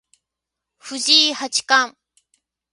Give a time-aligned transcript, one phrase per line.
[0.79, 1.95] 藤井八冠